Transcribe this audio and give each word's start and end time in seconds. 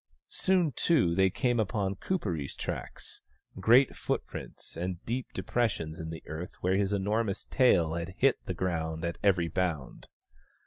Soon, 0.29 0.71
too, 0.71 1.13
they 1.13 1.29
came 1.29 1.59
upon 1.59 1.93
Kuperee's 1.93 2.55
tracks— 2.55 3.21
great 3.59 3.95
footprints 3.95 4.75
and 4.75 5.05
deep 5.05 5.27
depressions 5.31 5.99
in 5.99 6.09
the 6.09 6.23
earth 6.25 6.55
where 6.61 6.75
his 6.75 6.91
enormous 6.91 7.45
tail 7.45 7.93
had 7.93 8.15
hit 8.17 8.43
the 8.45 8.55
ground 8.55 9.05
at 9.05 9.19
every 9.21 9.47
bound. 9.47 10.07